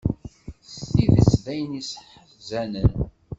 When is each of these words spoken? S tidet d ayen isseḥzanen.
S 0.71 0.75
tidet 0.91 1.31
d 1.43 1.45
ayen 1.53 1.79
isseḥzanen. 1.81 2.89